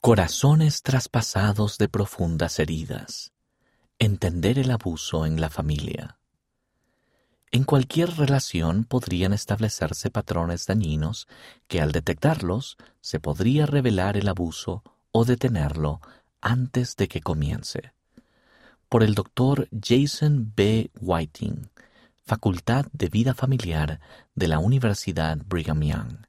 Corazones 0.00 0.82
traspasados 0.82 1.76
de 1.76 1.88
profundas 1.88 2.60
heridas. 2.60 3.32
Entender 3.98 4.60
el 4.60 4.70
abuso 4.70 5.26
en 5.26 5.40
la 5.40 5.50
familia. 5.50 6.18
En 7.50 7.64
cualquier 7.64 8.16
relación 8.16 8.84
podrían 8.84 9.32
establecerse 9.32 10.08
patrones 10.10 10.66
dañinos 10.66 11.26
que 11.66 11.80
al 11.80 11.90
detectarlos 11.90 12.76
se 13.00 13.18
podría 13.18 13.66
revelar 13.66 14.16
el 14.16 14.28
abuso 14.28 14.84
o 15.10 15.24
detenerlo 15.24 16.00
antes 16.40 16.94
de 16.94 17.08
que 17.08 17.20
comience. 17.20 17.92
Por 18.88 19.02
el 19.02 19.16
doctor 19.16 19.68
Jason 19.82 20.52
B. 20.54 20.92
Whiting, 21.00 21.70
Facultad 22.24 22.86
de 22.92 23.08
Vida 23.08 23.34
Familiar 23.34 23.98
de 24.36 24.46
la 24.46 24.60
Universidad 24.60 25.38
Brigham 25.44 25.82
Young. 25.82 26.27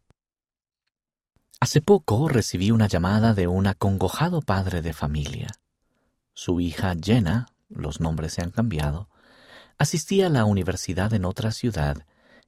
Hace 1.61 1.81
poco 1.81 2.29
recibí 2.29 2.71
una 2.71 2.87
llamada 2.87 3.33
de 3.33 3.47
un 3.47 3.67
acongojado 3.67 4.41
padre 4.41 4.81
de 4.81 4.93
familia. 4.93 5.49
Su 6.33 6.61
hija 6.61 6.95
Jenna, 7.03 7.47
los 7.67 7.99
nombres 7.99 8.33
se 8.33 8.41
han 8.41 8.51
cambiado, 8.51 9.09
asistía 9.77 10.27
a 10.27 10.29
la 10.29 10.45
universidad 10.45 11.13
en 11.13 11.25
otra 11.25 11.51
ciudad 11.51 12.05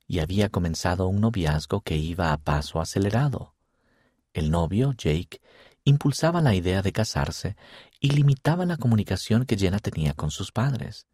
y 0.08 0.20
había 0.20 0.48
comenzado 0.48 1.08
un 1.08 1.20
noviazgo 1.20 1.81
que 1.81 1.98
iba 1.98 2.31
a 2.31 2.38
paso 2.38 2.80
acelerado. 2.80 3.53
El 4.34 4.50
novio, 4.50 4.94
Jake, 4.94 5.41
impulsaba 5.84 6.39
la 6.39 6.55
idea 6.55 6.81
de 6.81 6.94
casarse 6.94 7.58
y 8.00 8.12
limitaba 8.12 8.66
la 8.66 8.78
comunicación 8.78 9.45
que 9.45 9.58
Jenna 9.58 9.80
tenía 9.80 10.14
con 10.14 10.31
sus 10.31 10.53
padres. 10.53 11.05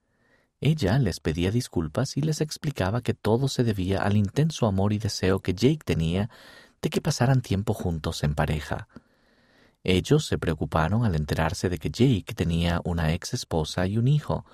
Ella 0.62 1.00
les 1.00 1.20
pedía 1.20 1.50
disculpas 1.50 2.16
y 2.16 2.22
les 2.22 2.42
explicaba 2.42 3.02
que 3.02 3.16
todo 3.16 3.48
se 3.48 3.64
debía 3.64 4.04
al 4.04 4.18
intenso 4.18 4.68
amor 4.68 4.94
y 4.94 5.00
deseo 5.00 5.40
que 5.40 5.56
Jake 5.56 5.82
tenía 5.84 6.30
de 6.82 6.90
que 6.90 7.02
pasaran 7.02 7.42
tiempo 7.42 7.74
juntos 7.74 8.24
en 8.24 8.36
pareja. 8.36 8.88
Ellos 9.84 10.26
se 10.26 10.38
preocuparon 10.38 11.06
al 11.06 11.16
enterarse 11.16 11.70
de 11.70 11.78
que 11.78 11.90
Jake 11.90 12.34
tenía 12.36 12.82
una 12.84 13.14
ex 13.14 13.34
esposa 13.34 13.88
y 13.88 13.98
un 13.98 14.08
hijo, 14.08 14.46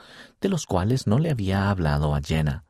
de 0.42 0.50
los 0.50 0.66
cuales 0.66 1.08
no 1.08 1.20
le 1.20 1.32
había 1.32 1.70
hablado 1.70 2.14
a 2.14 2.22
Jenna. 2.22 2.66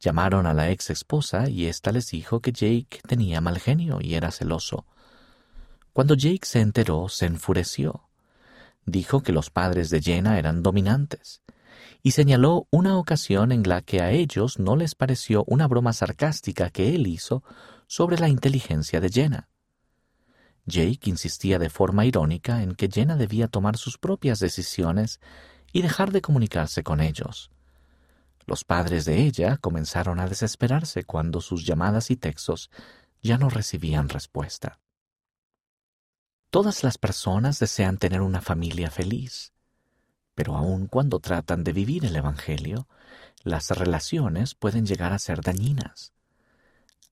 Llamaron 0.00 0.46
a 0.46 0.54
la 0.54 0.70
ex 0.70 0.90
esposa 0.90 1.48
y 1.48 1.66
ésta 1.66 1.92
les 1.92 2.10
dijo 2.10 2.40
que 2.40 2.52
Jake 2.52 3.00
tenía 3.06 3.40
mal 3.40 3.58
genio 3.58 3.98
y 4.00 4.14
era 4.14 4.30
celoso. 4.30 4.86
Cuando 5.92 6.14
Jake 6.14 6.44
se 6.46 6.60
enteró, 6.60 7.08
se 7.08 7.26
enfureció. 7.26 8.08
Dijo 8.86 9.22
que 9.22 9.32
los 9.32 9.50
padres 9.50 9.90
de 9.90 10.00
Jenna 10.00 10.38
eran 10.38 10.62
dominantes 10.62 11.42
y 12.02 12.12
señaló 12.12 12.66
una 12.70 12.96
ocasión 12.96 13.52
en 13.52 13.62
la 13.68 13.82
que 13.82 14.00
a 14.00 14.10
ellos 14.10 14.58
no 14.58 14.76
les 14.76 14.94
pareció 14.94 15.44
una 15.46 15.68
broma 15.68 15.92
sarcástica 15.92 16.70
que 16.70 16.94
él 16.94 17.06
hizo 17.06 17.42
sobre 17.90 18.18
la 18.18 18.28
inteligencia 18.28 19.00
de 19.00 19.10
Jenna. 19.10 19.48
Jake 20.64 21.10
insistía 21.10 21.58
de 21.58 21.70
forma 21.70 22.04
irónica 22.04 22.62
en 22.62 22.76
que 22.76 22.88
Jenna 22.88 23.16
debía 23.16 23.48
tomar 23.48 23.76
sus 23.76 23.98
propias 23.98 24.38
decisiones 24.38 25.18
y 25.72 25.82
dejar 25.82 26.12
de 26.12 26.20
comunicarse 26.20 26.84
con 26.84 27.00
ellos. 27.00 27.50
Los 28.46 28.62
padres 28.62 29.06
de 29.06 29.24
ella 29.24 29.56
comenzaron 29.56 30.20
a 30.20 30.28
desesperarse 30.28 31.02
cuando 31.02 31.40
sus 31.40 31.66
llamadas 31.66 32.12
y 32.12 32.16
textos 32.16 32.70
ya 33.22 33.38
no 33.38 33.50
recibían 33.50 34.08
respuesta. 34.08 34.78
Todas 36.50 36.84
las 36.84 36.96
personas 36.96 37.58
desean 37.58 37.98
tener 37.98 38.20
una 38.20 38.40
familia 38.40 38.92
feliz, 38.92 39.52
pero 40.36 40.56
aun 40.56 40.86
cuando 40.86 41.18
tratan 41.18 41.64
de 41.64 41.72
vivir 41.72 42.04
el 42.04 42.14
Evangelio, 42.14 42.86
las 43.42 43.68
relaciones 43.70 44.54
pueden 44.54 44.86
llegar 44.86 45.12
a 45.12 45.18
ser 45.18 45.40
dañinas. 45.40 46.12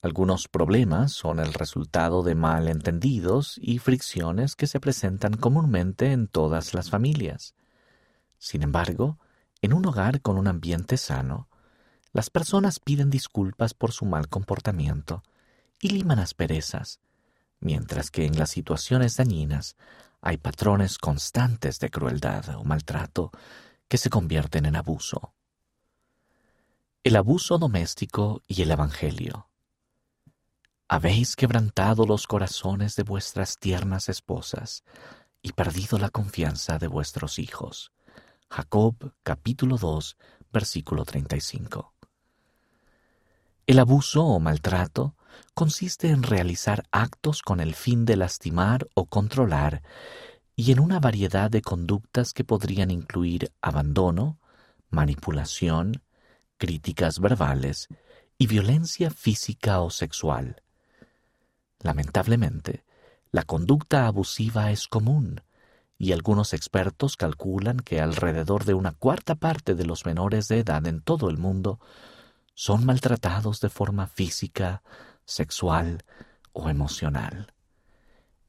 Algunos 0.01 0.47
problemas 0.47 1.13
son 1.13 1.41
el 1.41 1.53
resultado 1.53 2.23
de 2.23 2.37
malentendidos 2.37 3.59
y 3.61 3.79
fricciones 3.79 4.55
que 4.55 4.69
se 4.69 4.79
presentan 4.79 5.35
comúnmente 5.35 6.13
en 6.13 6.29
todas 6.29 6.73
las 6.73 6.89
familias. 6.89 7.57
Sin 8.39 8.63
embargo, 8.63 9.19
en 9.61 9.73
un 9.73 9.85
hogar 9.87 10.21
con 10.21 10.39
un 10.39 10.47
ambiente 10.47 10.97
sano, 10.99 11.49
las 12.13 12.31
personas 12.31 12.79
piden 12.79 13.11
disculpas 13.11 13.75
por 13.75 13.91
su 13.91 14.05
mal 14.05 14.29
comportamiento 14.29 15.25
y 15.81 15.89
liman 15.89 16.21
asperezas, 16.21 17.01
mientras 17.59 18.13
que 18.13 18.25
en 18.25 18.39
las 18.39 18.51
situaciones 18.51 19.17
dañinas 19.17 19.77
hay 20.21 20.37
patrones 20.37 20.99
constantes 20.99 21.81
de 21.81 21.91
crueldad 21.91 22.57
o 22.57 22.63
maltrato 22.63 23.33
que 23.89 23.99
se 23.99 24.11
convierten 24.11 24.67
en 24.67 24.77
abuso. 24.77 25.35
El 27.03 27.17
abuso 27.17 27.59
doméstico 27.59 28.43
y 28.47 28.63
el 28.63 28.71
Evangelio. 28.71 29.49
Habéis 30.91 31.37
quebrantado 31.37 32.07
los 32.07 32.27
corazones 32.27 32.97
de 32.97 33.03
vuestras 33.03 33.59
tiernas 33.59 34.09
esposas 34.09 34.85
y 35.43 35.53
perdido 35.53 35.99
la 35.99 36.09
confianza 36.09 36.79
de 36.79 36.87
vuestros 36.87 37.39
hijos. 37.39 37.93
Jacob 38.49 39.13
capítulo 39.23 39.77
2 39.77 40.17
versículo 40.51 41.05
35. 41.05 41.93
El 43.67 43.79
abuso 43.81 44.25
o 44.25 44.41
maltrato 44.41 45.15
consiste 45.53 46.09
en 46.09 46.23
realizar 46.23 46.85
actos 46.91 47.43
con 47.43 47.61
el 47.61 47.75
fin 47.75 48.07
de 48.07 48.17
lastimar 48.17 48.89
o 48.95 49.05
controlar 49.05 49.83
y 50.57 50.73
en 50.73 50.81
una 50.81 51.01
variedad 51.01 51.51
de 51.51 51.61
conductas 51.61 52.33
que 52.33 52.45
podrían 52.45 52.91
incluir 52.91 53.53
abandono, 53.61 54.39
manipulación, 54.89 56.03
críticas 56.57 57.21
verbales 57.21 57.89
y 58.39 58.47
violencia 58.47 59.11
física 59.11 59.83
o 59.83 59.91
sexual. 59.91 60.63
Lamentablemente, 61.81 62.85
la 63.31 63.43
conducta 63.43 64.07
abusiva 64.07 64.71
es 64.71 64.89
común, 64.89 65.43
y 65.99 66.13
algunos 66.13 66.55
expertos 66.55 67.17
calculan 67.17 67.79
que 67.79 68.01
alrededor 68.01 68.65
de 68.65 68.75
una 68.75 68.93
cuarta 68.93 69.35
parte 69.35 69.75
de 69.75 69.85
los 69.85 70.07
menores 70.07 70.49
de 70.49 70.61
edad 70.61 70.87
en 70.87 71.03
todo 71.03 71.29
el 71.29 71.39
mundo 71.39 71.81
son 72.55 72.87
maltratados 72.87 73.61
de 73.61 73.69
forma 73.69 74.07
física, 74.07 74.83
sexual 75.25 76.05
o 76.53 76.69
emocional. 76.69 77.53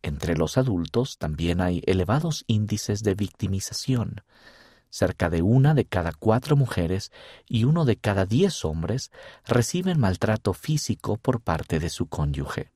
Entre 0.02 0.38
los 0.38 0.58
adultos 0.58 1.18
también 1.18 1.60
hay 1.60 1.84
elevados 1.86 2.46
índices 2.48 3.04
de 3.04 3.16
victimización. 3.16 4.24
Cerca 4.90 5.30
de 5.30 5.42
una 5.42 5.74
de 5.74 5.86
cada 5.86 6.14
cuatro 6.14 6.56
mujeres 6.56 7.12
y 7.48 7.66
uno 7.66 7.86
de 7.86 7.98
cada 7.98 8.26
diez 8.26 8.64
hombres 8.64 9.12
reciben 9.46 10.00
maltrato 10.00 10.54
físico 10.54 11.18
por 11.18 11.42
parte 11.42 11.80
de 11.80 11.90
su 11.90 12.08
cónyuge. 12.08 12.72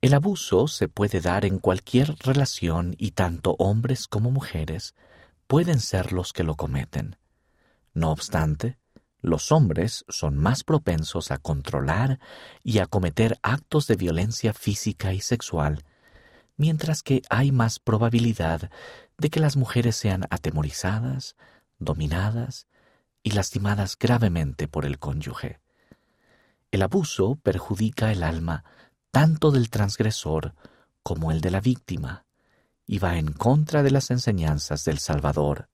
El 0.00 0.14
abuso 0.14 0.66
se 0.66 0.88
puede 0.88 1.20
dar 1.20 1.44
en 1.44 1.58
cualquier 1.58 2.16
relación 2.20 2.94
y 2.96 3.10
tanto 3.10 3.54
hombres 3.58 4.08
como 4.08 4.30
mujeres 4.30 4.94
pueden 5.46 5.78
ser 5.78 6.12
los 6.12 6.32
que 6.32 6.42
lo 6.42 6.54
cometen. 6.54 7.16
No 7.92 8.10
obstante, 8.10 8.78
los 9.20 9.52
hombres 9.52 10.06
son 10.08 10.38
más 10.38 10.64
propensos 10.64 11.30
a 11.30 11.36
controlar 11.36 12.18
y 12.62 12.78
a 12.78 12.86
cometer 12.86 13.38
actos 13.42 13.86
de 13.86 13.96
violencia 13.96 14.54
física 14.54 15.12
y 15.12 15.20
sexual, 15.20 15.84
mientras 16.56 17.02
que 17.02 17.20
hay 17.28 17.52
más 17.52 17.78
probabilidad 17.78 18.70
de 19.18 19.28
que 19.28 19.40
las 19.40 19.56
mujeres 19.58 19.96
sean 19.96 20.24
atemorizadas, 20.30 21.36
dominadas 21.78 22.66
y 23.22 23.32
lastimadas 23.32 23.98
gravemente 23.98 24.66
por 24.66 24.86
el 24.86 24.98
cónyuge. 24.98 25.60
El 26.70 26.80
abuso 26.80 27.36
perjudica 27.42 28.12
el 28.12 28.22
alma 28.22 28.64
tanto 29.10 29.50
del 29.50 29.70
transgresor 29.70 30.54
como 31.02 31.32
el 31.32 31.40
de 31.40 31.50
la 31.50 31.60
víctima, 31.60 32.24
y 32.86 32.98
va 32.98 33.18
en 33.18 33.32
contra 33.32 33.82
de 33.82 33.90
las 33.90 34.10
enseñanzas 34.10 34.84
del 34.84 34.98
Salvador. 34.98 35.68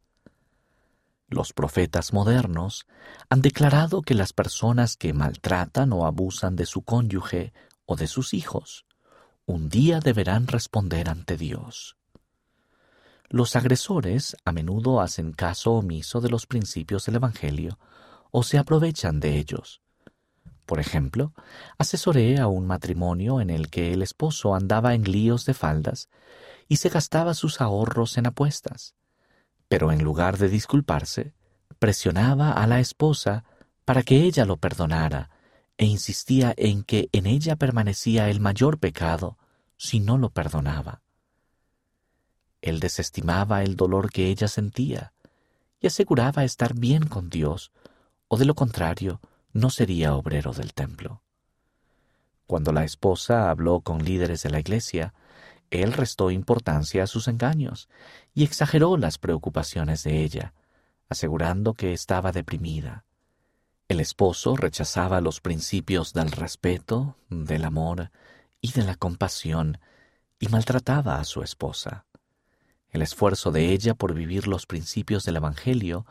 Los 1.29 1.53
profetas 1.53 2.13
modernos 2.13 2.87
han 3.29 3.43
declarado 3.43 4.03
que 4.03 4.15
las 4.15 4.33
personas 4.33 4.97
que 4.97 5.13
maltratan 5.13 5.93
o 5.93 6.07
abusan 6.07 6.57
de 6.57 6.67
su 6.67 6.83
cónyuge 6.83 7.53
o 7.85 7.97
de 7.97 8.07
sus 8.07 8.33
hijos, 8.35 8.85
un 9.45 9.69
día 9.69 10.01
deberán 10.01 10.47
responder 10.47 11.09
ante 11.09 11.37
Dios. 11.37 11.97
Los 13.29 13.57
agresores 13.57 14.37
a 14.45 14.53
menudo 14.53 15.01
hacen 15.01 15.33
caso 15.33 15.73
omiso 15.73 16.21
de 16.21 16.29
los 16.29 16.47
principios 16.47 17.07
del 17.07 17.17
Evangelio 17.17 17.79
o 18.31 18.43
se 18.43 18.59
aprovechan 18.59 19.19
de 19.19 19.39
ellos, 19.39 19.81
por 20.67 20.81
ejemplo, 20.81 21.33
asesoré 21.79 22.39
a 22.39 22.49
un 22.49 22.67
matrimonio 22.67 23.41
en 23.41 23.51
el 23.51 23.71
que 23.71 23.93
el 23.93 24.03
esposo 24.03 24.55
andaba 24.55 24.95
en 24.95 25.05
líos 25.05 25.47
de 25.47 25.55
faldas 25.55 26.09
y 26.69 26.77
se 26.77 26.89
gastaba 26.89 27.35
sus 27.35 27.61
ahorros 27.61 28.19
en 28.19 28.27
apuestas. 28.27 28.95
Pero 29.69 29.93
en 29.93 30.03
lugar 30.03 30.39
de 30.39 30.49
disculparse, 30.49 31.33
presionaba 31.79 32.53
a 32.53 32.67
la 32.67 32.81
esposa 32.81 33.45
para 33.85 34.03
que 34.03 34.23
ella 34.23 34.45
lo 34.45 34.57
perdonara 34.57 35.31
e 35.79 35.87
insistía 35.87 36.53
en 36.57 36.83
que 36.83 37.09
en 37.13 37.27
ella 37.27 37.57
permanecía 37.57 38.29
el 38.29 38.41
mayor 38.41 38.79
pecado 38.79 39.39
si 39.77 40.01
no 40.01 40.19
lo 40.19 40.31
perdonaba. 40.31 41.03
Él 42.63 42.81
desestimaba 42.81 43.63
el 43.63 43.77
dolor 43.77 44.11
que 44.11 44.29
ella 44.29 44.49
sentía 44.49 45.13
y 45.81 45.87
aseguraba 45.87 46.43
estar 46.43 46.75
bien 46.75 47.07
con 47.07 47.29
Dios, 47.29 47.71
o 48.29 48.37
de 48.37 48.45
lo 48.45 48.55
contrario, 48.55 49.21
no 49.57 49.71
sería 49.71 50.15
obrero 50.15 50.53
del 50.53 50.75
templo. 50.75 51.23
Cuando 52.47 52.73
la 52.73 52.85
esposa 52.85 53.51
habló 53.51 53.81
con 53.81 54.05
líderes 54.05 54.43
de 54.43 54.51
la 54.51 54.61
iglesia, 54.61 55.15
él 55.71 55.95
restó 55.95 56.31
importancia 56.31 57.03
a 57.03 57.07
sus 57.07 57.27
engaños 57.27 57.89
y 58.35 58.45
exageró 58.45 58.97
las 58.99 59.19
preocupaciones 59.19 60.05
de 60.05 60.23
ella, 60.23 60.53
asegurando 61.09 61.73
que 61.75 61.93
estaba 61.93 62.33
deprimida. 62.33 63.05
El 63.89 64.01
esposo 64.01 64.57
rechazaba 64.57 65.21
los 65.21 65.41
principios 65.41 66.13
del 66.13 66.31
respeto, 66.31 67.17
del 67.31 67.65
amor 67.65 68.11
y 68.61 68.73
de 68.73 68.83
la 68.83 68.95
compasión 68.95 69.79
y 70.39 70.49
maltrataba 70.49 71.19
a 71.19 71.25
su 71.25 71.43
esposa. 71.43 72.05
El 72.91 73.03
esfuerzo 73.03 73.51
de 73.53 73.73
ella 73.73 73.95
por 73.95 74.15
vivir 74.15 74.47
los 74.47 74.67
principios 74.67 75.25
del 75.25 75.37
Evangelio 75.37 76.07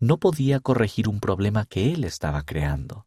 no 0.00 0.18
podía 0.18 0.60
corregir 0.60 1.08
un 1.08 1.20
problema 1.20 1.64
que 1.64 1.92
él 1.92 2.04
estaba 2.04 2.42
creando. 2.42 3.06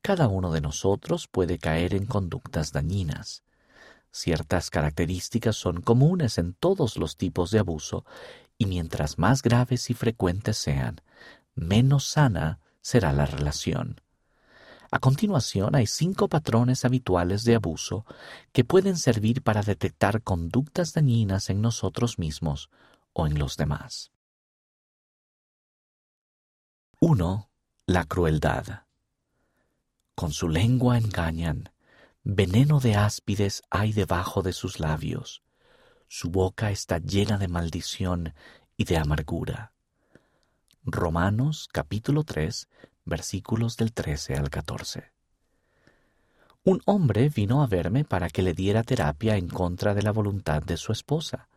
Cada 0.00 0.28
uno 0.28 0.52
de 0.52 0.60
nosotros 0.60 1.28
puede 1.28 1.58
caer 1.58 1.94
en 1.94 2.06
conductas 2.06 2.72
dañinas. 2.72 3.42
Ciertas 4.10 4.70
características 4.70 5.56
son 5.56 5.80
comunes 5.80 6.38
en 6.38 6.54
todos 6.54 6.96
los 6.96 7.16
tipos 7.16 7.50
de 7.50 7.58
abuso 7.58 8.04
y 8.58 8.66
mientras 8.66 9.18
más 9.18 9.42
graves 9.42 9.90
y 9.90 9.94
frecuentes 9.94 10.56
sean, 10.56 11.00
menos 11.54 12.06
sana 12.06 12.60
será 12.80 13.12
la 13.12 13.26
relación. 13.26 14.00
A 14.90 14.98
continuación 14.98 15.74
hay 15.74 15.86
cinco 15.86 16.28
patrones 16.28 16.84
habituales 16.84 17.44
de 17.44 17.54
abuso 17.54 18.04
que 18.52 18.62
pueden 18.62 18.98
servir 18.98 19.42
para 19.42 19.62
detectar 19.62 20.22
conductas 20.22 20.92
dañinas 20.92 21.48
en 21.48 21.62
nosotros 21.62 22.18
mismos 22.18 22.70
o 23.14 23.26
en 23.26 23.38
los 23.38 23.56
demás. 23.56 24.12
1. 27.04 27.50
La 27.86 28.04
crueldad. 28.04 28.84
Con 30.14 30.30
su 30.30 30.48
lengua 30.48 30.98
engañan, 30.98 31.70
veneno 32.22 32.78
de 32.78 32.94
áspides 32.94 33.64
hay 33.70 33.92
debajo 33.92 34.42
de 34.42 34.52
sus 34.52 34.78
labios, 34.78 35.42
su 36.06 36.30
boca 36.30 36.70
está 36.70 36.98
llena 36.98 37.38
de 37.38 37.48
maldición 37.48 38.34
y 38.76 38.84
de 38.84 38.98
amargura. 38.98 39.72
Romanos 40.84 41.68
capítulo 41.72 42.22
3 42.22 42.68
versículos 43.04 43.76
del 43.76 43.92
13 43.92 44.36
al 44.36 44.48
14. 44.48 45.10
Un 46.62 46.82
hombre 46.84 47.30
vino 47.30 47.64
a 47.64 47.66
verme 47.66 48.04
para 48.04 48.30
que 48.30 48.42
le 48.42 48.54
diera 48.54 48.84
terapia 48.84 49.36
en 49.36 49.48
contra 49.48 49.92
de 49.94 50.02
la 50.02 50.12
voluntad 50.12 50.62
de 50.62 50.76
su 50.76 50.92
esposa, 50.92 51.48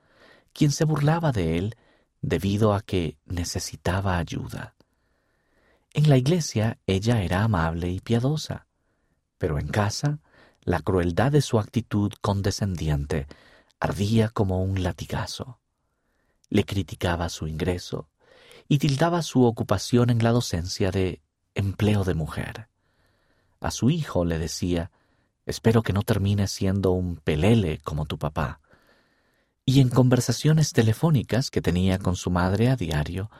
quien 0.53 0.71
se 0.71 0.85
burlaba 0.85 1.31
de 1.31 1.59
él 1.59 1.75
debido 2.23 2.73
a 2.73 2.81
que 2.81 3.19
necesitaba 3.27 4.17
ayuda. 4.17 4.75
En 5.95 6.09
la 6.09 6.17
iglesia 6.17 6.77
ella 6.87 7.23
era 7.23 7.41
amable 7.43 7.89
y 7.89 8.01
piadosa, 8.01 8.67
pero 9.37 9.59
en 9.59 9.69
casa 9.69 10.19
la 10.61 10.81
crueldad 10.81 11.31
de 11.31 11.39
su 11.39 11.57
actitud 11.57 12.11
condescendiente 12.19 13.27
ardía 13.79 14.27
como 14.27 14.61
un 14.61 14.83
latigazo. 14.83 15.61
Le 16.49 16.65
criticaba 16.65 17.29
su 17.29 17.47
ingreso 17.47 18.09
y 18.67 18.79
tildaba 18.79 19.21
su 19.21 19.45
ocupación 19.45 20.09
en 20.09 20.21
la 20.21 20.31
docencia 20.31 20.91
de 20.91 21.21
empleo 21.53 22.03
de 22.03 22.13
mujer. 22.13 22.67
A 23.61 23.71
su 23.71 23.89
hijo 23.89 24.25
le 24.25 24.37
decía, 24.37 24.91
espero 25.45 25.81
que 25.81 25.93
no 25.93 26.01
termine 26.01 26.49
siendo 26.49 26.91
un 26.91 27.15
pelele 27.15 27.79
como 27.79 28.05
tu 28.05 28.17
papá. 28.17 28.59
Y 29.63 29.79
en 29.79 29.87
conversaciones 29.87 30.73
telefónicas 30.73 31.49
que 31.49 31.61
tenía 31.61 31.99
con 31.99 32.17
su 32.17 32.31
madre 32.31 32.67
a 32.67 32.75
diario, 32.75 33.31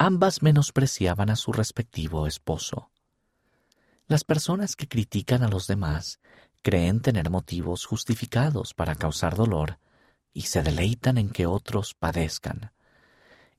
ambas 0.00 0.40
menospreciaban 0.40 1.28
a 1.28 1.36
su 1.36 1.52
respectivo 1.52 2.26
esposo. 2.26 2.90
Las 4.06 4.24
personas 4.24 4.74
que 4.74 4.88
critican 4.88 5.42
a 5.42 5.48
los 5.48 5.66
demás 5.66 6.20
creen 6.62 7.02
tener 7.02 7.28
motivos 7.28 7.84
justificados 7.84 8.72
para 8.72 8.94
causar 8.94 9.36
dolor 9.36 9.78
y 10.32 10.42
se 10.42 10.62
deleitan 10.62 11.18
en 11.18 11.28
que 11.28 11.44
otros 11.44 11.92
padezcan. 11.92 12.72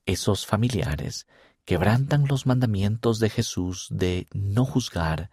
Esos 0.04 0.44
familiares 0.44 1.28
quebrantan 1.64 2.26
los 2.26 2.44
mandamientos 2.44 3.20
de 3.20 3.30
Jesús 3.30 3.86
de 3.90 4.26
no 4.32 4.64
juzgar 4.64 5.30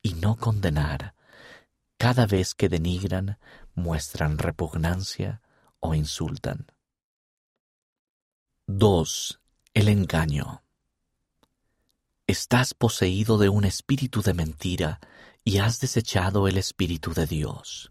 y 0.00 0.14
no 0.14 0.36
condenar. 0.36 1.16
Cada 1.96 2.24
vez 2.24 2.54
que 2.54 2.68
denigran, 2.68 3.36
muestran 3.74 4.38
repugnancia 4.38 5.42
o 5.80 5.96
insultan. 5.96 6.66
2. 8.68 9.41
El 9.74 9.88
engaño. 9.88 10.62
Estás 12.26 12.74
poseído 12.74 13.38
de 13.38 13.48
un 13.48 13.64
espíritu 13.64 14.20
de 14.20 14.34
mentira 14.34 15.00
y 15.44 15.58
has 15.58 15.80
desechado 15.80 16.46
el 16.46 16.58
espíritu 16.58 17.14
de 17.14 17.26
Dios. 17.26 17.90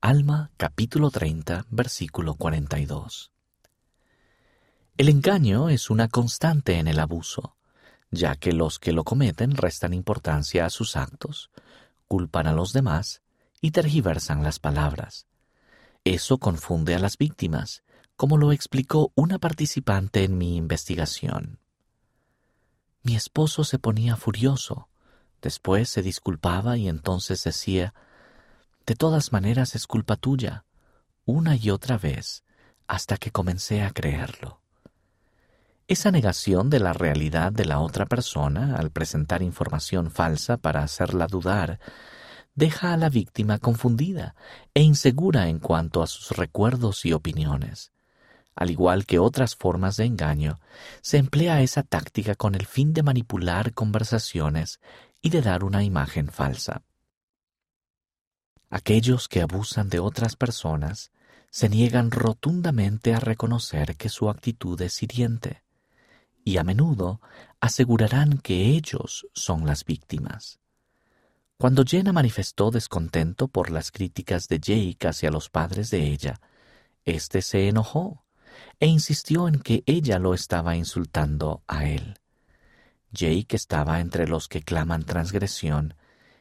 Alma 0.00 0.50
capítulo 0.56 1.12
30 1.12 1.66
versículo 1.70 2.34
42. 2.34 3.30
El 4.96 5.08
engaño 5.08 5.68
es 5.68 5.90
una 5.90 6.08
constante 6.08 6.80
en 6.80 6.88
el 6.88 6.98
abuso, 6.98 7.54
ya 8.10 8.34
que 8.34 8.52
los 8.52 8.80
que 8.80 8.90
lo 8.90 9.04
cometen 9.04 9.56
restan 9.56 9.94
importancia 9.94 10.66
a 10.66 10.70
sus 10.70 10.96
actos, 10.96 11.52
culpan 12.08 12.48
a 12.48 12.52
los 12.52 12.72
demás 12.72 13.22
y 13.60 13.70
tergiversan 13.70 14.42
las 14.42 14.58
palabras. 14.58 15.28
Eso 16.02 16.38
confunde 16.38 16.96
a 16.96 16.98
las 16.98 17.16
víctimas, 17.16 17.84
como 18.20 18.36
lo 18.36 18.52
explicó 18.52 19.12
una 19.14 19.38
participante 19.38 20.24
en 20.24 20.36
mi 20.36 20.58
investigación. 20.58 21.58
Mi 23.02 23.16
esposo 23.16 23.64
se 23.64 23.78
ponía 23.78 24.14
furioso, 24.14 24.90
después 25.40 25.88
se 25.88 26.02
disculpaba 26.02 26.76
y 26.76 26.90
entonces 26.90 27.42
decía, 27.42 27.94
de 28.84 28.94
todas 28.94 29.32
maneras 29.32 29.74
es 29.74 29.86
culpa 29.86 30.16
tuya, 30.16 30.66
una 31.24 31.56
y 31.56 31.70
otra 31.70 31.96
vez, 31.96 32.44
hasta 32.86 33.16
que 33.16 33.30
comencé 33.30 33.82
a 33.84 33.90
creerlo. 33.90 34.60
Esa 35.88 36.10
negación 36.10 36.68
de 36.68 36.80
la 36.80 36.92
realidad 36.92 37.52
de 37.52 37.64
la 37.64 37.80
otra 37.80 38.04
persona 38.04 38.76
al 38.76 38.90
presentar 38.90 39.40
información 39.40 40.10
falsa 40.10 40.58
para 40.58 40.82
hacerla 40.82 41.26
dudar 41.26 41.80
deja 42.54 42.92
a 42.92 42.98
la 42.98 43.08
víctima 43.08 43.58
confundida 43.58 44.34
e 44.74 44.82
insegura 44.82 45.48
en 45.48 45.58
cuanto 45.58 46.02
a 46.02 46.06
sus 46.06 46.36
recuerdos 46.36 47.06
y 47.06 47.14
opiniones. 47.14 47.92
Al 48.54 48.70
igual 48.70 49.06
que 49.06 49.18
otras 49.18 49.56
formas 49.56 49.96
de 49.96 50.04
engaño, 50.04 50.60
se 51.00 51.18
emplea 51.18 51.62
esa 51.62 51.82
táctica 51.82 52.34
con 52.34 52.54
el 52.54 52.66
fin 52.66 52.92
de 52.92 53.02
manipular 53.02 53.72
conversaciones 53.72 54.80
y 55.22 55.30
de 55.30 55.42
dar 55.42 55.64
una 55.64 55.82
imagen 55.82 56.28
falsa. 56.28 56.82
Aquellos 58.68 59.28
que 59.28 59.42
abusan 59.42 59.88
de 59.88 59.98
otras 59.98 60.36
personas 60.36 61.10
se 61.50 61.68
niegan 61.68 62.10
rotundamente 62.10 63.14
a 63.14 63.20
reconocer 63.20 63.96
que 63.96 64.08
su 64.08 64.30
actitud 64.30 64.80
es 64.80 65.02
hiriente 65.02 65.64
y 66.44 66.56
a 66.56 66.64
menudo 66.64 67.20
asegurarán 67.60 68.38
que 68.38 68.66
ellos 68.66 69.26
son 69.34 69.66
las 69.66 69.84
víctimas. 69.84 70.58
Cuando 71.58 71.84
Jenna 71.84 72.12
manifestó 72.12 72.70
descontento 72.70 73.48
por 73.48 73.70
las 73.70 73.90
críticas 73.90 74.48
de 74.48 74.60
Jake 74.60 75.08
hacia 75.08 75.30
los 75.30 75.50
padres 75.50 75.90
de 75.90 76.04
ella, 76.04 76.40
éste 77.04 77.42
se 77.42 77.68
enojó 77.68 78.24
e 78.78 78.86
insistió 78.86 79.48
en 79.48 79.60
que 79.60 79.82
ella 79.86 80.18
lo 80.18 80.34
estaba 80.34 80.76
insultando 80.76 81.62
a 81.66 81.86
él. 81.86 82.18
Jake 83.12 83.56
estaba 83.56 84.00
entre 84.00 84.28
los 84.28 84.48
que 84.48 84.62
claman 84.62 85.04
transgresión 85.04 85.94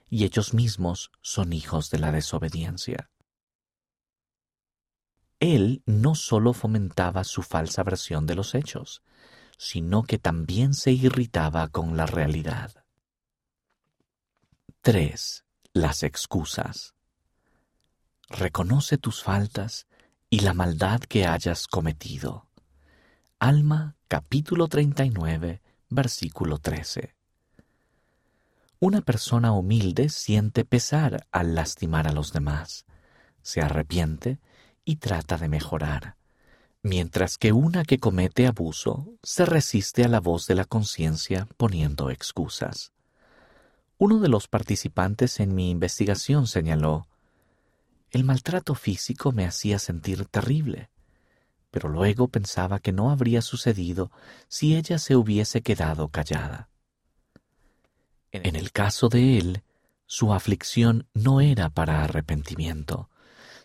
y 0.10 0.26
ellos 0.26 0.54
mismos 0.54 1.12
son 1.22 1.54
hijos 1.54 1.90
de 1.90 2.00
la 2.00 2.12
desobediencia. 2.12 3.10
Él 5.40 5.84
no 5.86 6.16
solo 6.16 6.54
fomentaba 6.54 7.24
su 7.24 7.44
falsa 7.44 7.84
versión 7.84 8.26
de 8.26 8.36
los 8.36 8.56
hechos, 8.56 9.02
sino 9.58 10.04
que 10.04 10.18
también 10.18 10.74
se 10.74 10.92
irritaba 10.92 11.68
con 11.70 11.96
la 11.96 12.06
realidad. 12.06 12.86
3. 14.82 15.46
Las 15.74 16.04
excusas. 16.04 16.94
Reconoce 18.30 18.98
tus 18.98 19.24
faltas 19.24 19.88
y 20.30 20.42
la 20.42 20.54
maldad 20.54 21.00
que 21.02 21.26
hayas 21.26 21.68
cometido. 21.68 22.48
Alma 23.40 23.96
capítulo 24.08 24.68
39, 24.68 25.62
versículo 25.90 26.58
13. 26.58 27.16
Una 28.80 29.02
persona 29.02 29.52
humilde 29.52 30.10
siente 30.10 30.66
pesar 30.66 31.28
al 31.32 31.56
lastimar 31.56 32.08
a 32.08 32.14
los 32.14 32.32
demás, 32.32 32.86
se 33.42 33.62
arrepiente 33.62 34.40
y 34.86 34.98
trata 34.98 35.38
de 35.38 35.50
mejorar 35.50 36.20
mientras 36.82 37.38
que 37.38 37.52
una 37.52 37.84
que 37.84 38.00
comete 38.00 38.48
abuso 38.48 39.14
se 39.22 39.46
resiste 39.46 40.04
a 40.04 40.08
la 40.08 40.20
voz 40.20 40.48
de 40.48 40.56
la 40.56 40.66
conciencia 40.66 41.48
poniendo 41.58 42.10
excusas. 42.10 42.94
Uno 43.98 44.20
de 44.20 44.30
los 44.30 44.48
participantes 44.48 45.40
en 45.40 45.54
mi 45.54 45.70
investigación 45.72 46.48
señaló, 46.48 47.08
el 48.12 48.24
maltrato 48.24 48.76
físico 48.76 49.32
me 49.32 49.46
hacía 49.46 49.80
sentir 49.80 50.26
terrible, 50.26 50.90
pero 51.72 51.90
luego 51.90 52.28
pensaba 52.28 52.80
que 52.80 52.92
no 52.92 53.12
habría 53.12 53.42
sucedido 53.42 54.12
si 54.48 54.76
ella 54.76 54.98
se 54.98 55.16
hubiese 55.16 55.62
quedado 55.62 56.10
callada. 56.10 56.70
En 58.32 58.56
el 58.56 58.72
caso 58.72 59.10
de 59.10 59.38
él, 59.38 59.64
su 60.06 60.34
aflicción 60.34 61.08
no 61.14 61.42
era 61.42 61.70
para 61.70 62.04
arrepentimiento, 62.04 63.10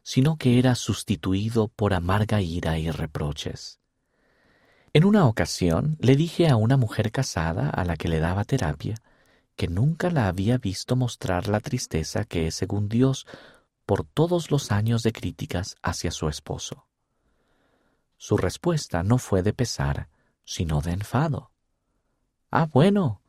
sino 0.03 0.37
que 0.37 0.59
era 0.59 0.75
sustituido 0.75 1.69
por 1.69 1.95
amarga 1.95 2.43
ira 2.43 2.79
y 2.79 2.91
reproches. 2.91 3.81
En 4.93 5.05
una 5.05 5.27
ocasión 5.27 5.97
le 6.01 6.17
dije 6.17 6.49
a 6.49 6.57
una 6.57 6.77
mujer 6.77 7.11
casada 7.11 7.71
a 7.71 7.85
la 7.85 7.97
que 7.97 8.09
le 8.09 8.21
daba 8.21 8.45
terapia 8.45 8.97
que 9.57 9.69
nunca 9.69 10.11
la 10.11 10.29
había 10.29 10.59
visto 10.59 10.97
mostrar 10.97 11.49
la 11.49 11.61
tristeza 11.61 12.25
que 12.25 12.51
según 12.51 12.89
Dios 12.89 13.27
por 13.87 14.05
todos 14.05 14.50
los 14.50 14.73
años 14.73 15.03
de 15.03 15.12
críticas 15.12 15.76
hacia 15.83 16.11
su 16.11 16.29
esposo. 16.29 16.87
Su 18.17 18.37
respuesta 18.37 19.03
no 19.03 19.19
fue 19.19 19.43
de 19.43 19.53
pesar, 19.53 20.09
sino 20.45 20.81
de 20.81 20.93
enfado. 20.93 21.50
Ah, 22.50 22.67
bueno, 22.67 23.21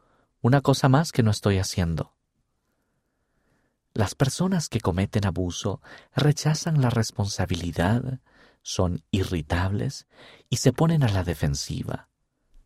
una 0.42 0.62
cosa 0.62 0.90
más 0.90 1.12
que 1.12 1.24
no 1.24 1.32
estoy 1.32 1.58
haciendo. 1.58 2.16
Las 3.94 4.14
personas 4.14 4.70
que 4.70 4.82
cometen 4.82 5.26
abuso 5.26 5.82
rechazan 6.14 6.82
la 6.82 6.90
responsabilidad, 6.90 8.20
son 8.62 9.04
irritables 9.12 10.08
y 10.50 10.58
se 10.58 10.74
ponen 10.74 11.04
a 11.04 11.10
la 11.10 11.24
defensiva. 11.24 12.10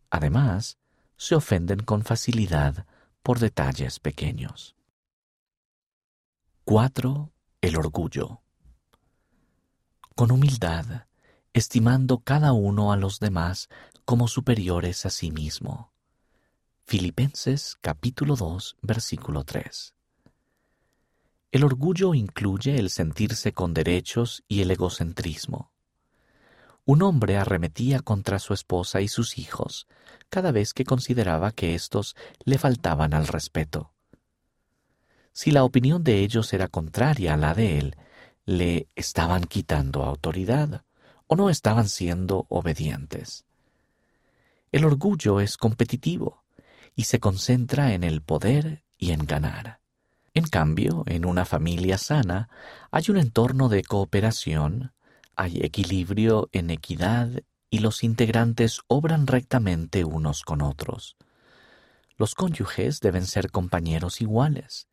Además, 0.10 0.78
se 1.18 1.36
ofenden 1.36 1.82
con 1.82 2.04
facilidad 2.04 2.88
por 3.22 3.40
detalles 3.40 4.00
pequeños. 4.00 4.76
4. 6.64 7.32
El 7.62 7.76
orgullo. 7.76 8.42
Con 10.16 10.32
humildad, 10.32 11.08
estimando 11.52 12.20
cada 12.20 12.54
uno 12.54 12.94
a 12.94 12.96
los 12.96 13.20
demás 13.20 13.68
como 14.06 14.30
superiores 14.30 15.06
a 15.06 15.10
sí 15.10 15.30
mismo. 15.32 15.92
Filipenses 16.86 17.78
capítulo 17.82 18.38
2 18.38 18.78
versículo 18.82 19.44
3. 19.44 19.94
El 21.52 21.66
orgullo 21.66 22.14
incluye 22.14 22.80
el 22.80 22.90
sentirse 22.90 23.52
con 23.52 23.74
derechos 23.74 24.42
y 24.48 24.62
el 24.62 24.72
egocentrismo. 24.72 25.74
Un 26.86 27.02
hombre 27.02 27.36
arremetía 27.36 28.00
contra 28.00 28.40
su 28.40 28.54
esposa 28.54 29.02
y 29.02 29.10
sus 29.10 29.38
hijos 29.38 29.86
cada 30.30 30.54
vez 30.54 30.74
que 30.74 30.86
consideraba 30.86 31.52
que 31.52 31.76
éstos 31.76 32.16
le 32.46 32.58
faltaban 32.58 33.14
al 33.14 33.28
respeto. 33.28 33.92
Si 35.42 35.52
la 35.52 35.64
opinión 35.64 36.04
de 36.04 36.20
ellos 36.20 36.52
era 36.52 36.68
contraria 36.68 37.36
a 37.36 37.38
la 37.38 37.54
de 37.54 37.78
él, 37.78 37.96
le 38.44 38.90
estaban 38.94 39.46
quitando 39.46 40.04
autoridad 40.04 40.84
o 41.28 41.38
no 41.38 41.50
estaban 41.50 41.88
siendo 41.88 42.46
obedientes. 42.50 43.46
El 44.74 44.84
orgullo 44.84 45.40
es 45.40 45.56
competitivo 45.56 46.44
y 46.94 47.06
se 47.06 47.22
concentra 47.22 47.94
en 47.94 48.04
el 48.04 48.22
poder 48.22 48.84
y 48.98 49.12
en 49.12 49.26
ganar. 49.26 49.80
En 50.34 50.44
cambio, 50.44 51.04
en 51.06 51.24
una 51.24 51.46
familia 51.46 51.98
sana 51.98 52.50
hay 52.92 53.06
un 53.08 53.16
entorno 53.16 53.70
de 53.70 53.82
cooperación, 53.82 54.92
hay 55.38 55.62
equilibrio 55.62 56.50
en 56.52 56.70
equidad 56.70 57.30
y 57.70 57.80
los 57.80 58.04
integrantes 58.04 58.82
obran 58.88 59.26
rectamente 59.26 60.04
unos 60.04 60.42
con 60.42 60.62
otros. 60.62 61.16
Los 62.18 62.36
cónyuges 62.36 63.00
deben 63.00 63.26
ser 63.26 63.52
compañeros 63.52 64.20
iguales, 64.20 64.90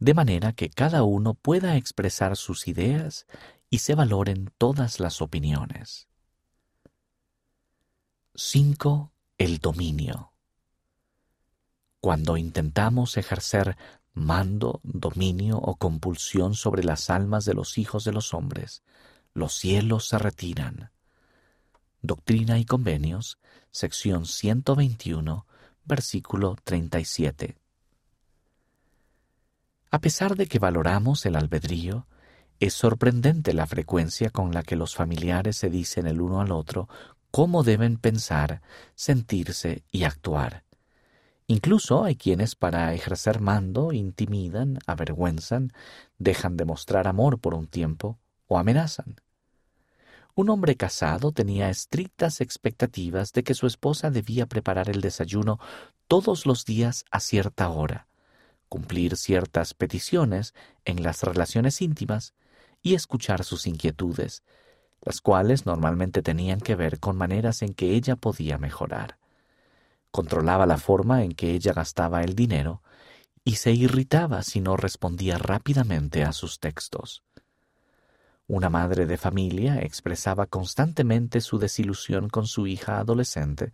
de 0.00 0.14
manera 0.14 0.54
que 0.54 0.70
cada 0.70 1.02
uno 1.02 1.34
pueda 1.34 1.76
expresar 1.76 2.36
sus 2.36 2.66
ideas 2.66 3.26
y 3.68 3.78
se 3.78 3.94
valoren 3.94 4.50
todas 4.56 4.98
las 4.98 5.20
opiniones. 5.20 6.08
5. 8.34 9.12
El 9.36 9.58
dominio. 9.58 10.32
Cuando 12.00 12.38
intentamos 12.38 13.18
ejercer 13.18 13.76
mando, 14.14 14.80
dominio 14.82 15.58
o 15.58 15.76
compulsión 15.76 16.54
sobre 16.54 16.82
las 16.82 17.10
almas 17.10 17.44
de 17.44 17.52
los 17.52 17.76
hijos 17.76 18.04
de 18.04 18.12
los 18.12 18.32
hombres, 18.32 18.82
los 19.34 19.54
cielos 19.54 20.08
se 20.08 20.18
retiran. 20.18 20.90
Doctrina 22.00 22.58
y 22.58 22.64
Convenios, 22.64 23.38
sección 23.70 24.24
121, 24.24 25.46
versículo 25.84 26.56
37. 26.64 27.59
A 29.90 30.00
pesar 30.00 30.36
de 30.36 30.46
que 30.46 30.60
valoramos 30.60 31.26
el 31.26 31.34
albedrío, 31.34 32.06
es 32.60 32.74
sorprendente 32.74 33.52
la 33.54 33.66
frecuencia 33.66 34.30
con 34.30 34.52
la 34.52 34.62
que 34.62 34.76
los 34.76 34.94
familiares 34.94 35.56
se 35.56 35.68
dicen 35.68 36.06
el 36.06 36.20
uno 36.20 36.40
al 36.40 36.52
otro 36.52 36.88
cómo 37.30 37.62
deben 37.62 37.96
pensar, 37.96 38.62
sentirse 38.94 39.82
y 39.90 40.04
actuar. 40.04 40.64
Incluso 41.46 42.04
hay 42.04 42.14
quienes 42.14 42.54
para 42.54 42.94
ejercer 42.94 43.40
mando 43.40 43.92
intimidan, 43.92 44.78
avergüenzan, 44.86 45.72
dejan 46.18 46.56
de 46.56 46.64
mostrar 46.64 47.08
amor 47.08 47.40
por 47.40 47.54
un 47.54 47.66
tiempo 47.66 48.20
o 48.46 48.58
amenazan. 48.58 49.16
Un 50.36 50.50
hombre 50.50 50.76
casado 50.76 51.32
tenía 51.32 51.68
estrictas 51.68 52.40
expectativas 52.40 53.32
de 53.32 53.42
que 53.42 53.54
su 53.54 53.66
esposa 53.66 54.10
debía 54.10 54.46
preparar 54.46 54.88
el 54.88 55.00
desayuno 55.00 55.58
todos 56.06 56.46
los 56.46 56.64
días 56.64 57.04
a 57.10 57.18
cierta 57.18 57.68
hora, 57.68 58.06
cumplir 58.70 59.16
ciertas 59.16 59.74
peticiones 59.74 60.54
en 60.86 61.02
las 61.02 61.22
relaciones 61.24 61.82
íntimas 61.82 62.32
y 62.80 62.94
escuchar 62.94 63.44
sus 63.44 63.66
inquietudes, 63.66 64.42
las 65.02 65.20
cuales 65.20 65.66
normalmente 65.66 66.22
tenían 66.22 66.60
que 66.60 66.76
ver 66.76 67.00
con 67.00 67.16
maneras 67.16 67.60
en 67.60 67.74
que 67.74 67.90
ella 67.94 68.16
podía 68.16 68.56
mejorar. 68.56 69.18
Controlaba 70.10 70.66
la 70.66 70.78
forma 70.78 71.24
en 71.24 71.32
que 71.32 71.50
ella 71.50 71.72
gastaba 71.72 72.22
el 72.22 72.34
dinero 72.34 72.82
y 73.44 73.56
se 73.56 73.72
irritaba 73.72 74.42
si 74.42 74.60
no 74.60 74.76
respondía 74.76 75.36
rápidamente 75.36 76.22
a 76.22 76.32
sus 76.32 76.60
textos. 76.60 77.24
Una 78.52 78.68
madre 78.68 79.06
de 79.06 79.16
familia 79.16 79.78
expresaba 79.78 80.46
constantemente 80.46 81.40
su 81.40 81.60
desilusión 81.60 82.28
con 82.28 82.48
su 82.48 82.66
hija 82.66 82.98
adolescente 82.98 83.72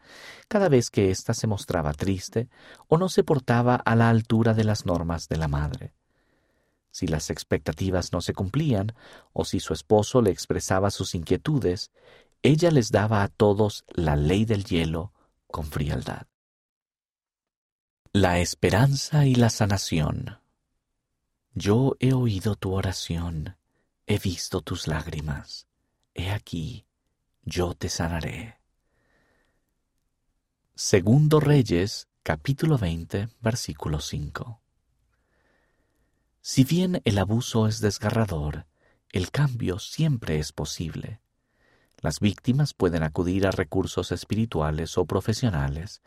cada 0.48 0.68
vez 0.68 0.90
que 0.90 1.10
ésta 1.10 1.32
se 1.32 1.46
mostraba 1.46 1.94
triste 1.94 2.50
o 2.86 2.98
no 2.98 3.08
se 3.08 3.24
portaba 3.24 3.76
a 3.76 3.96
la 3.96 4.10
altura 4.10 4.52
de 4.52 4.64
las 4.64 4.84
normas 4.84 5.30
de 5.30 5.38
la 5.38 5.48
madre. 5.48 5.94
Si 6.90 7.06
las 7.06 7.30
expectativas 7.30 8.12
no 8.12 8.20
se 8.20 8.34
cumplían 8.34 8.92
o 9.32 9.46
si 9.46 9.60
su 9.60 9.72
esposo 9.72 10.20
le 10.20 10.30
expresaba 10.30 10.90
sus 10.90 11.14
inquietudes, 11.14 11.90
ella 12.42 12.70
les 12.70 12.90
daba 12.90 13.22
a 13.22 13.28
todos 13.28 13.86
la 13.94 14.14
ley 14.14 14.44
del 14.44 14.64
hielo 14.64 15.14
con 15.46 15.64
frialdad. 15.64 16.26
La 18.12 18.40
esperanza 18.40 19.24
y 19.24 19.36
la 19.36 19.48
sanación. 19.48 20.38
Yo 21.54 21.96
he 21.98 22.12
oído 22.12 22.56
tu 22.56 22.74
oración 22.74 23.56
he 24.06 24.18
visto 24.18 24.60
tus 24.60 24.86
lágrimas, 24.86 25.66
he 26.14 26.30
aquí, 26.30 26.86
yo 27.42 27.74
te 27.74 27.88
sanaré. 27.88 28.60
Segundo 30.76 31.40
Reyes, 31.40 32.08
capítulo 32.22 32.78
20, 32.78 33.28
versículo 33.40 34.00
5. 34.00 34.60
Si 36.40 36.62
bien 36.62 37.02
el 37.04 37.18
abuso 37.18 37.66
es 37.66 37.80
desgarrador, 37.80 38.66
el 39.10 39.32
cambio 39.32 39.80
siempre 39.80 40.38
es 40.38 40.52
posible. 40.52 41.20
Las 42.00 42.20
víctimas 42.20 42.74
pueden 42.74 43.02
acudir 43.02 43.46
a 43.46 43.50
recursos 43.50 44.12
espirituales 44.12 44.98
o 44.98 45.06
profesionales 45.06 46.02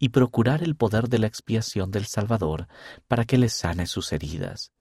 y 0.00 0.08
procurar 0.08 0.64
el 0.64 0.74
poder 0.74 1.08
de 1.08 1.20
la 1.20 1.28
expiación 1.28 1.92
del 1.92 2.06
Salvador 2.06 2.66
para 3.06 3.24
que 3.24 3.38
les 3.38 3.52
sane 3.52 3.86
sus 3.86 4.12
heridas, 4.12 4.72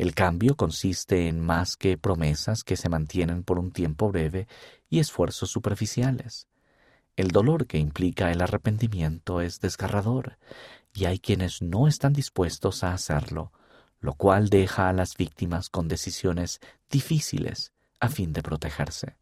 El 0.00 0.14
cambio 0.14 0.56
consiste 0.56 1.28
en 1.28 1.40
más 1.40 1.76
que 1.76 1.98
promesas 1.98 2.64
que 2.64 2.78
se 2.78 2.88
mantienen 2.88 3.42
por 3.42 3.58
un 3.58 3.70
tiempo 3.70 4.10
breve 4.10 4.48
y 4.88 4.98
esfuerzos 4.98 5.50
superficiales. 5.50 6.48
El 7.16 7.28
dolor 7.28 7.66
que 7.66 7.76
implica 7.76 8.32
el 8.32 8.40
arrepentimiento 8.40 9.42
es 9.42 9.60
desgarrador, 9.60 10.38
y 10.94 11.04
hay 11.04 11.18
quienes 11.18 11.60
no 11.60 11.86
están 11.86 12.14
dispuestos 12.14 12.82
a 12.82 12.94
hacerlo, 12.94 13.52
lo 14.00 14.14
cual 14.14 14.48
deja 14.48 14.88
a 14.88 14.94
las 14.94 15.18
víctimas 15.18 15.68
con 15.68 15.86
decisiones 15.86 16.60
difíciles 16.88 17.74
a 18.00 18.08
fin 18.08 18.32
de 18.32 18.40
protegerse. 18.40 19.18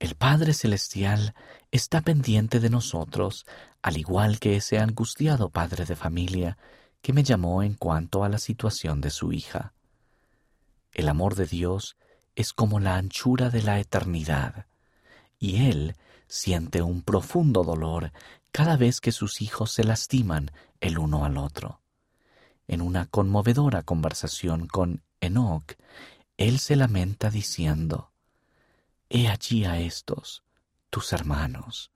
El 0.00 0.16
Padre 0.16 0.52
Celestial 0.52 1.36
está 1.70 2.00
pendiente 2.00 2.58
de 2.58 2.70
nosotros, 2.70 3.46
al 3.82 3.98
igual 3.98 4.40
que 4.40 4.56
ese 4.56 4.80
angustiado 4.80 5.50
padre 5.50 5.84
de 5.84 5.94
familia 5.94 6.58
que 7.02 7.12
me 7.12 7.22
llamó 7.22 7.62
en 7.62 7.74
cuanto 7.74 8.24
a 8.24 8.28
la 8.28 8.38
situación 8.38 9.00
de 9.00 9.10
su 9.10 9.32
hija. 9.32 9.72
El 10.92 11.08
amor 11.08 11.34
de 11.34 11.46
Dios 11.46 11.96
es 12.34 12.52
como 12.52 12.80
la 12.80 12.96
anchura 12.96 13.50
de 13.50 13.62
la 13.62 13.78
eternidad, 13.80 14.66
y 15.38 15.68
Él 15.68 15.96
siente 16.26 16.82
un 16.82 17.02
profundo 17.02 17.64
dolor 17.64 18.12
cada 18.52 18.76
vez 18.76 19.00
que 19.00 19.12
sus 19.12 19.40
hijos 19.40 19.72
se 19.72 19.84
lastiman 19.84 20.50
el 20.80 20.98
uno 20.98 21.24
al 21.24 21.36
otro. 21.36 21.80
En 22.66 22.82
una 22.82 23.06
conmovedora 23.06 23.82
conversación 23.82 24.66
con 24.66 25.02
Enoch, 25.20 25.74
él 26.36 26.58
se 26.60 26.76
lamenta 26.76 27.30
diciendo, 27.30 28.12
He 29.08 29.28
allí 29.28 29.64
a 29.64 29.80
estos, 29.80 30.44
tus 30.90 31.12
hermanos, 31.12 31.90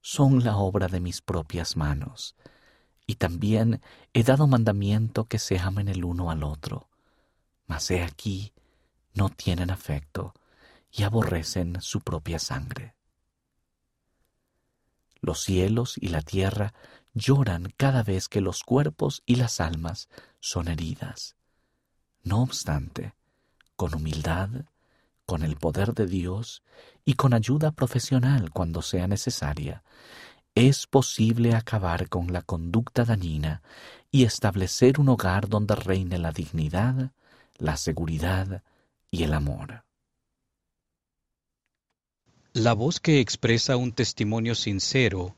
son 0.00 0.42
la 0.42 0.56
obra 0.56 0.88
de 0.88 1.00
mis 1.00 1.20
propias 1.20 1.76
manos, 1.76 2.34
y 3.06 3.16
también 3.16 3.80
he 4.12 4.22
dado 4.22 4.46
mandamiento 4.46 5.24
que 5.24 5.38
se 5.38 5.58
amen 5.58 5.88
el 5.88 6.04
uno 6.04 6.30
al 6.30 6.42
otro. 6.42 6.88
Mas 7.66 7.90
he 7.90 8.02
aquí, 8.02 8.52
no 9.12 9.28
tienen 9.28 9.70
afecto 9.70 10.34
y 10.90 11.02
aborrecen 11.02 11.80
su 11.80 12.00
propia 12.00 12.38
sangre. 12.38 12.94
Los 15.20 15.42
cielos 15.42 15.96
y 15.98 16.08
la 16.08 16.22
tierra 16.22 16.74
lloran 17.14 17.72
cada 17.76 18.02
vez 18.02 18.28
que 18.28 18.40
los 18.40 18.62
cuerpos 18.62 19.22
y 19.24 19.36
las 19.36 19.60
almas 19.60 20.08
son 20.40 20.68
heridas. 20.68 21.36
No 22.22 22.42
obstante, 22.42 23.14
con 23.76 23.94
humildad, 23.94 24.50
con 25.26 25.42
el 25.42 25.56
poder 25.56 25.94
de 25.94 26.06
Dios 26.06 26.62
y 27.04 27.14
con 27.14 27.34
ayuda 27.34 27.70
profesional 27.72 28.50
cuando 28.50 28.82
sea 28.82 29.06
necesaria, 29.06 29.82
es 30.54 30.86
posible 30.86 31.54
acabar 31.54 32.08
con 32.08 32.32
la 32.32 32.42
conducta 32.42 33.04
dañina 33.04 33.62
y 34.10 34.24
establecer 34.24 35.00
un 35.00 35.08
hogar 35.08 35.48
donde 35.48 35.74
reine 35.74 36.18
la 36.18 36.30
dignidad, 36.30 37.10
la 37.58 37.76
seguridad 37.76 38.62
y 39.10 39.24
el 39.24 39.34
amor. 39.34 39.84
La 42.52 42.72
voz 42.72 43.00
que 43.00 43.18
expresa 43.18 43.76
un 43.76 43.90
testimonio 43.90 44.54
sincero, 44.54 45.34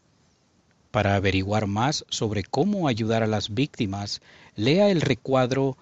Para 0.93 1.17
averiguar 1.17 1.67
más 1.67 2.05
sobre 2.09 2.45
cómo 2.45 2.87
ayudar 2.87 3.25
a 3.25 3.27
las 3.27 3.53
víctimas, 3.53 4.23
lea 4.55 4.89
el 4.89 5.01
recuadro 5.01 5.77